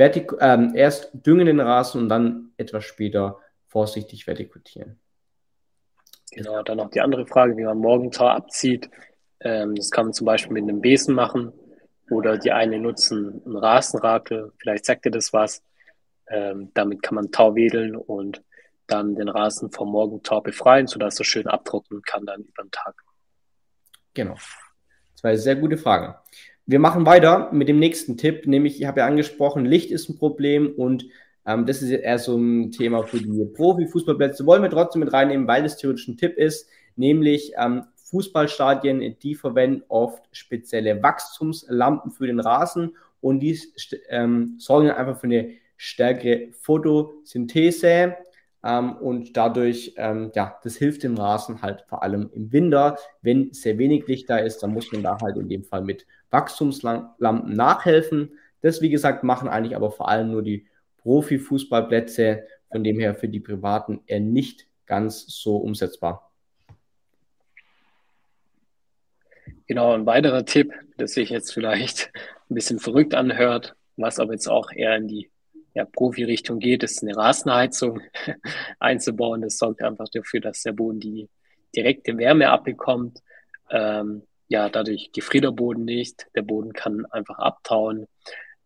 vertik 0.00 0.32
ähm, 0.40 0.72
erst 0.74 1.10
düngen 1.12 1.44
den 1.44 1.60
Rasen 1.60 2.00
und 2.00 2.08
dann 2.08 2.52
etwas 2.56 2.84
später 2.84 3.38
vorsichtig 3.66 4.26
vertikutieren. 4.26 4.98
Genau, 6.32 6.62
dann 6.62 6.78
noch 6.78 6.88
die 6.88 7.02
andere 7.02 7.26
Frage, 7.26 7.54
wie 7.58 7.64
man 7.64 7.76
Morgentau 7.76 8.26
abzieht. 8.28 8.88
Ähm, 9.40 9.74
das 9.74 9.90
kann 9.90 10.06
man 10.06 10.14
zum 10.14 10.24
Beispiel 10.24 10.54
mit 10.54 10.62
einem 10.62 10.80
Besen 10.80 11.14
machen 11.14 11.52
oder 12.10 12.38
die 12.38 12.50
eine 12.50 12.78
nutzen 12.78 13.42
einen 13.44 13.58
Rasenrakel. 13.58 14.54
Vielleicht 14.56 14.86
sagt 14.86 15.04
ihr 15.04 15.10
das 15.10 15.34
was. 15.34 15.62
Ähm, 16.28 16.70
damit 16.72 17.02
kann 17.02 17.16
man 17.16 17.30
Tau 17.30 17.54
wedeln 17.54 17.94
und 17.94 18.42
dann 18.86 19.16
den 19.16 19.28
Rasen 19.28 19.70
vom 19.70 19.90
Morgentau 19.90 20.40
befreien, 20.40 20.86
sodass 20.86 21.18
er 21.18 21.26
schön 21.26 21.46
abtrocknen 21.46 22.00
kann 22.00 22.24
dann 22.24 22.40
über 22.40 22.62
den 22.62 22.70
Tag. 22.70 22.94
Genau. 24.14 24.36
Eine 25.22 25.36
sehr 25.36 25.56
gute 25.56 25.76
Frage. 25.76 26.16
Wir 26.66 26.78
machen 26.78 27.06
weiter 27.06 27.50
mit 27.52 27.68
dem 27.68 27.78
nächsten 27.78 28.16
Tipp, 28.16 28.46
nämlich, 28.46 28.80
ich 28.80 28.86
habe 28.86 29.00
ja 29.00 29.06
angesprochen, 29.06 29.64
Licht 29.64 29.90
ist 29.90 30.08
ein 30.08 30.18
Problem 30.18 30.72
und 30.76 31.06
ähm, 31.46 31.66
das 31.66 31.82
ist 31.82 31.90
eher 31.90 32.18
so 32.18 32.36
ein 32.36 32.70
Thema 32.70 33.02
für 33.02 33.18
die 33.18 33.44
Profi-Fußballplätze. 33.44 34.46
Wollen 34.46 34.62
wir 34.62 34.70
trotzdem 34.70 35.00
mit 35.00 35.12
reinnehmen, 35.12 35.48
weil 35.48 35.62
das 35.62 35.76
theoretisch 35.76 36.08
ein 36.08 36.16
Tipp 36.16 36.36
ist, 36.36 36.68
nämlich 36.96 37.52
ähm, 37.58 37.84
Fußballstadien, 38.10 39.16
die 39.20 39.34
verwenden 39.34 39.82
oft 39.88 40.24
spezielle 40.32 41.02
Wachstumslampen 41.02 42.10
für 42.10 42.26
den 42.26 42.40
Rasen 42.40 42.96
und 43.20 43.40
die 43.40 43.58
ähm, 44.08 44.56
sorgen 44.58 44.90
einfach 44.90 45.18
für 45.18 45.26
eine 45.26 45.52
stärkere 45.76 46.48
Photosynthese 46.52 48.16
ähm, 48.62 48.96
und 48.96 49.36
dadurch, 49.36 49.94
ähm, 49.96 50.30
ja, 50.34 50.58
das 50.62 50.76
hilft 50.76 51.02
dem 51.04 51.16
Rasen 51.16 51.62
halt 51.62 51.84
vor 51.88 52.02
allem 52.02 52.30
im 52.34 52.52
Winter. 52.52 52.98
Wenn 53.22 53.52
sehr 53.52 53.78
wenig 53.78 54.06
Licht 54.06 54.28
da 54.28 54.38
ist, 54.38 54.58
dann 54.62 54.72
muss 54.72 54.92
man 54.92 55.02
da 55.02 55.18
halt 55.20 55.36
in 55.36 55.48
dem 55.48 55.64
Fall 55.64 55.82
mit 55.82 56.06
Wachstumslampen 56.30 57.54
nachhelfen. 57.54 58.38
Das, 58.62 58.80
wie 58.80 58.90
gesagt, 58.90 59.24
machen 59.24 59.48
eigentlich 59.48 59.76
aber 59.76 59.90
vor 59.90 60.08
allem 60.08 60.30
nur 60.30 60.42
die 60.42 60.66
Profifußballplätze, 60.98 62.44
von 62.70 62.84
dem 62.84 62.98
her 62.98 63.14
für 63.14 63.28
die 63.28 63.40
Privaten 63.40 64.00
eher 64.06 64.20
nicht 64.20 64.66
ganz 64.86 65.26
so 65.26 65.56
umsetzbar. 65.56 66.30
Genau, 69.66 69.92
ein 69.94 70.06
weiterer 70.06 70.44
Tipp, 70.44 70.72
das 70.96 71.12
sich 71.12 71.30
jetzt 71.30 71.52
vielleicht 71.52 72.10
ein 72.50 72.54
bisschen 72.54 72.80
verrückt 72.80 73.14
anhört, 73.14 73.76
was 73.96 74.18
aber 74.18 74.32
jetzt 74.32 74.48
auch 74.48 74.72
eher 74.72 74.96
in 74.96 75.06
die 75.06 75.30
ja, 75.74 75.84
Profi-Richtung 75.84 76.58
geht, 76.58 76.82
ist 76.82 77.02
eine 77.02 77.16
Rasenheizung 77.16 78.00
einzubauen. 78.80 79.42
Das 79.42 79.58
sorgt 79.58 79.82
einfach 79.82 80.08
dafür, 80.12 80.40
dass 80.40 80.62
der 80.62 80.72
Boden 80.72 80.98
die 80.98 81.28
direkte 81.74 82.18
Wärme 82.18 82.50
abbekommt. 82.50 83.20
Ähm, 83.70 84.22
ja, 84.50 84.68
dadurch 84.68 85.12
gefriert 85.12 85.44
der 85.44 85.52
Boden 85.52 85.84
nicht. 85.84 86.26
Der 86.34 86.42
Boden 86.42 86.72
kann 86.72 87.06
einfach 87.06 87.38
abtauen. 87.38 88.08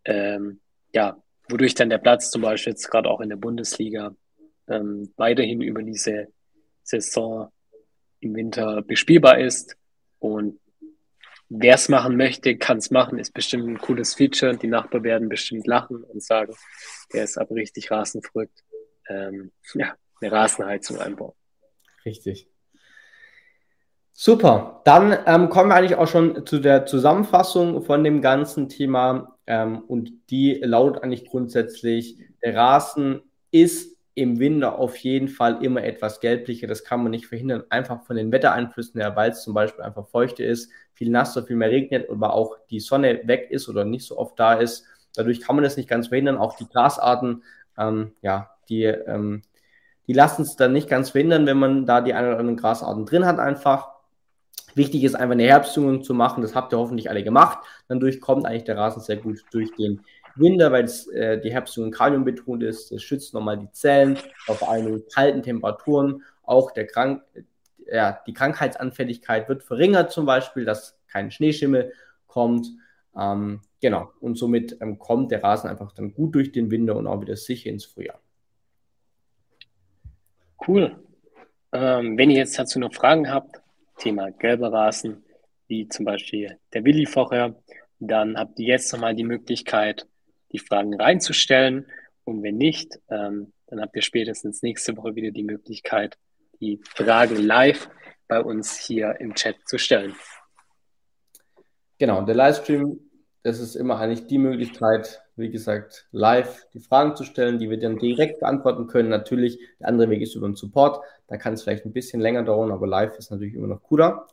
Ähm, 0.07 0.61
ja, 0.95 1.23
wodurch 1.51 1.75
dann 1.75 1.91
der 1.91 1.99
Platz 1.99 2.31
zum 2.31 2.41
Beispiel 2.41 2.73
jetzt 2.73 2.91
gerade 2.91 3.11
auch 3.11 3.21
in 3.21 3.29
der 3.29 3.37
Bundesliga 3.37 4.17
ähm, 4.67 5.13
weiterhin 5.19 5.61
über 5.61 5.83
diese 5.83 6.29
Saison 6.83 7.53
im 8.21 8.35
Winter 8.35 8.81
bespielbar 8.81 9.39
ist. 9.39 9.77
Und 10.21 10.59
wer 11.51 11.75
es 11.75 11.91
machen 11.91 12.17
möchte, 12.17 12.57
kann 12.57 12.79
es 12.79 12.91
machen. 12.91 13.19
Ist 13.19 13.35
bestimmt 13.35 13.69
ein 13.69 13.79
cooles 13.79 14.15
Feature. 14.15 14.57
Die 14.57 14.69
Nachbarn 14.69 15.05
werden 15.05 15.29
bestimmt 15.29 15.67
lachen 15.67 16.03
und 16.03 16.23
sagen, 16.23 16.55
der 17.13 17.25
ist 17.25 17.37
aber 17.37 17.57
richtig 17.57 17.91
rasenverrückt. 17.91 18.65
Ähm, 19.11 19.53
ja, 19.75 19.95
eine 20.23 20.33
Rasenheizung 20.33 20.99
einbauen. 20.99 21.35
Richtig. 22.07 22.49
Super. 24.17 24.81
Dann 24.85 25.17
ähm, 25.27 25.49
kommen 25.49 25.71
wir 25.71 25.75
eigentlich 25.75 25.97
auch 25.97 26.07
schon 26.07 26.47
zu 26.47 26.61
der 26.61 26.87
Zusammenfassung 26.87 27.83
von 27.83 28.05
dem 28.05 28.23
ganzen 28.23 28.69
Thema. 28.69 29.37
Ähm, 29.47 29.83
und 29.89 30.31
die 30.31 30.61
lautet 30.63 31.03
eigentlich 31.03 31.27
grundsätzlich, 31.27 32.17
der 32.43 32.55
Rasen 32.55 33.23
ist 33.51 33.97
im 34.15 34.39
Winter 34.39 34.79
auf 34.79 34.97
jeden 34.99 35.27
Fall 35.27 35.65
immer 35.65 35.83
etwas 35.83 36.21
gelblicher. 36.21 36.69
Das 36.69 36.85
kann 36.85 37.03
man 37.03 37.11
nicht 37.11 37.27
verhindern, 37.27 37.65
einfach 37.71 38.05
von 38.05 38.15
den 38.15 38.31
Wettereinflüssen 38.31 39.01
her, 39.01 39.17
weil 39.17 39.33
es 39.33 39.43
zum 39.43 39.53
Beispiel 39.53 39.83
einfach 39.83 40.07
feuchter 40.07 40.45
ist, 40.45 40.71
viel 40.93 41.11
nasser, 41.11 41.43
viel 41.43 41.57
mehr 41.57 41.71
regnet, 41.71 42.09
aber 42.09 42.35
auch 42.35 42.57
die 42.71 42.79
Sonne 42.79 43.23
weg 43.25 43.49
ist 43.51 43.69
oder 43.69 43.85
nicht 43.85 44.07
so 44.07 44.17
oft 44.17 44.39
da 44.39 44.55
ist. 44.55 44.87
Dadurch 45.17 45.41
kann 45.41 45.57
man 45.57 45.65
das 45.65 45.77
nicht 45.77 45.89
ganz 45.89 46.07
verhindern. 46.09 46.39
Auch 46.39 46.57
die 46.57 46.69
Grasarten, 46.69 47.43
ähm, 47.77 48.13
ja, 48.23 48.51
die, 48.69 48.85
ähm, 48.85 49.43
die 50.07 50.13
lassen 50.13 50.43
es 50.43 50.55
dann 50.55 50.73
nicht 50.73 50.89
ganz 50.89 51.11
verhindern, 51.11 51.47
wenn 51.47 51.59
man 51.59 51.85
da 51.85 52.01
die 52.01 52.15
ein 52.15 52.25
oder 52.25 52.39
anderen 52.39 52.57
Grasarten 52.57 53.07
drin 53.07 53.27
hat 53.27 53.41
einfach. 53.41 53.94
Wichtig 54.75 55.05
ist 55.05 55.15
einfach 55.15 55.33
eine 55.33 55.45
Herbstdüngung 55.45 56.03
zu 56.03 56.15
machen. 56.15 56.43
Das 56.43 56.55
habt 56.55 56.73
ihr 56.73 56.79
hoffentlich 56.79 57.11
alle 57.11 57.23
gemacht. 57.23 57.59
Dadurch 57.89 58.21
kommt 58.21 58.47
eigentlich 58.47 58.65
der 58.65 58.77
Rasen 58.77 59.03
sehr 59.03 59.17
gut 59.17 59.45
durch 59.51 59.73
den 59.77 60.01
Winter, 60.37 60.73
weil 60.73 60.85
es, 60.85 61.07
äh, 61.09 61.41
die 61.41 61.53
Herbstdüngung 61.53 61.93
Kalium 61.93 62.25
betont 62.25 62.63
ist. 62.63 62.91
Das 62.91 63.03
schützt 63.03 63.35
nochmal 63.35 63.59
die 63.59 63.71
Zellen 63.71 64.19
auf 64.49 64.69
einen 64.69 65.05
kalten 65.09 65.43
Temperaturen. 65.43 66.23
Auch 66.43 66.73
der 66.73 66.87
Krank 66.87 67.23
ja, 67.91 68.21
die 68.27 68.33
Krankheitsanfälligkeit 68.33 69.49
wird 69.49 69.63
verringert, 69.63 70.11
zum 70.11 70.27
Beispiel, 70.27 70.65
dass 70.65 70.99
kein 71.07 71.31
Schneeschimmel 71.31 71.93
kommt. 72.27 72.69
Ähm, 73.17 73.61
genau. 73.81 74.11
Und 74.21 74.37
somit 74.37 74.79
ähm, 74.81 74.99
kommt 74.99 75.31
der 75.31 75.43
Rasen 75.43 75.71
einfach 75.71 75.93
dann 75.93 76.15
gut 76.15 76.35
durch 76.35 76.53
den 76.53 76.71
Winter 76.71 76.97
und 76.97 77.07
auch 77.07 77.21
wieder 77.21 77.37
sicher 77.37 77.71
ins 77.71 77.85
Frühjahr. 77.85 78.21
Cool. 80.67 80.97
Ähm, 81.73 82.17
wenn 82.17 82.31
ihr 82.31 82.39
jetzt 82.39 82.59
dazu 82.59 82.79
noch 82.79 82.95
Fragen 82.95 83.31
habt, 83.31 83.61
Thema 83.97 84.31
gelber 84.31 84.73
Rasen, 84.73 85.25
wie 85.67 85.89
zum 85.89 86.05
Beispiel 86.05 86.59
der 86.73 86.85
Willi 86.85 87.07
vorher, 87.07 87.55
dann 87.99 88.37
habt 88.37 88.59
ihr 88.59 88.67
jetzt 88.67 88.93
nochmal 88.93 89.15
die 89.15 89.25
Möglichkeit, 89.25 90.07
die 90.53 90.59
Fragen 90.59 90.95
reinzustellen. 91.01 91.87
Und 92.25 92.43
wenn 92.43 92.57
nicht, 92.57 92.99
ähm, 93.09 93.53
dann 93.67 93.81
habt 93.81 93.97
ihr 93.97 94.03
spätestens 94.03 94.63
nächste 94.63 94.97
Woche 94.97 95.15
wieder 95.15 95.31
die 95.31 95.43
Möglichkeit, 95.43 96.17
die 96.61 96.81
Fragen 96.85 97.37
live 97.37 97.89
bei 98.29 98.41
uns 98.41 98.79
hier 98.79 99.17
im 99.21 99.35
Chat 99.35 99.57
zu 99.67 99.79
stellen. 99.79 100.15
Genau, 101.99 102.23
der 102.23 102.35
Livestream, 102.35 102.99
das 103.45 103.61
ist 103.61 103.77
immer 103.77 103.99
eigentlich 103.99 104.27
die 104.27 104.39
Möglichkeit, 104.39 105.23
wie 105.37 105.51
gesagt, 105.51 106.09
live 106.13 106.67
die 106.73 106.81
Fragen 106.81 107.15
zu 107.15 107.25
stellen, 107.25 107.59
die 107.59 107.69
wir 107.69 107.79
dann 107.79 107.99
direkt 107.99 108.41
beantworten 108.41 108.87
können. 108.87 109.11
Natürlich, 109.11 109.59
der 109.79 109.89
andere 109.89 110.09
Weg 110.09 110.23
ist 110.23 110.35
über 110.35 110.49
den 110.49 110.57
Support. 110.57 111.05
Da 111.27 111.37
kann 111.37 111.53
es 111.53 111.63
vielleicht 111.63 111.85
ein 111.85 111.93
bisschen 111.93 112.23
länger 112.23 112.43
dauern, 112.43 112.73
aber 112.73 112.87
live 112.87 113.19
ist 113.19 113.31
natürlich 113.31 113.55
immer 113.55 113.67
noch 113.67 113.83
cooler. 113.83 114.27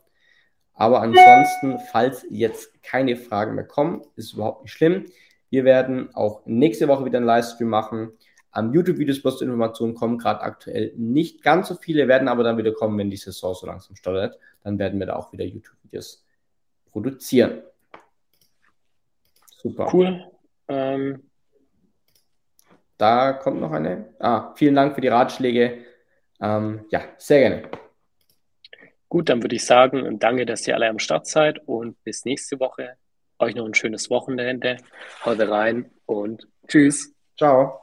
Aber 0.72 1.02
ansonsten, 1.02 1.78
falls 1.92 2.24
jetzt 2.30 2.82
keine 2.82 3.16
Fragen 3.16 3.54
mehr 3.54 3.66
kommen, 3.66 4.02
ist 4.16 4.32
überhaupt 4.32 4.62
nicht 4.62 4.72
schlimm. 4.72 5.04
Wir 5.50 5.64
werden 5.64 6.08
auch 6.14 6.40
nächste 6.46 6.88
Woche 6.88 7.04
wieder 7.04 7.18
einen 7.18 7.26
Livestream 7.26 7.68
machen. 7.68 8.12
Am 8.50 8.72
YouTube-Videos 8.72 9.20
du 9.20 9.44
Informationen 9.44 9.94
kommen, 9.94 10.16
gerade 10.16 10.40
aktuell 10.40 10.94
nicht 10.96 11.42
ganz 11.42 11.68
so 11.68 11.74
viele, 11.74 12.08
werden 12.08 12.28
aber 12.28 12.44
dann 12.44 12.56
wieder 12.56 12.72
kommen, 12.72 12.96
wenn 12.96 13.10
die 13.10 13.18
Saison 13.18 13.54
so 13.54 13.66
langsam 13.66 13.94
startet. 13.94 14.38
Dann 14.64 14.78
werden 14.78 14.98
wir 14.98 15.06
da 15.06 15.16
auch 15.16 15.34
wieder 15.34 15.44
YouTube-Videos 15.44 16.24
produzieren. 16.90 17.62
Super. 19.62 19.88
Cool. 19.92 20.24
Ähm, 20.68 21.30
Da 22.98 23.32
kommt 23.32 23.60
noch 23.60 23.72
eine. 23.72 24.14
Ah, 24.18 24.54
vielen 24.54 24.74
Dank 24.74 24.94
für 24.94 25.00
die 25.00 25.08
Ratschläge. 25.08 25.84
Ähm, 26.40 26.84
ja, 26.90 27.02
sehr 27.18 27.40
gerne. 27.40 27.68
Gut, 29.08 29.28
dann 29.28 29.42
würde 29.42 29.56
ich 29.56 29.64
sagen, 29.64 30.18
danke, 30.18 30.46
dass 30.46 30.66
ihr 30.66 30.74
alle 30.74 30.88
am 30.88 30.98
Start 30.98 31.26
seid 31.26 31.58
und 31.66 32.02
bis 32.04 32.24
nächste 32.24 32.58
Woche. 32.60 32.96
Euch 33.38 33.54
noch 33.54 33.66
ein 33.66 33.74
schönes 33.74 34.08
Wochenende. 34.08 34.76
Haut 35.24 35.40
rein 35.40 35.90
und 36.06 36.48
tschüss. 36.68 37.12
Ciao. 37.36 37.81